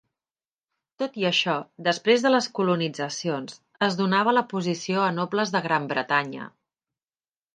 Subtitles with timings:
[1.01, 1.57] Tot i això,
[1.87, 3.59] després de les colonitzacions,
[3.89, 6.49] es donava la posició a nobles de Gran Bretanya.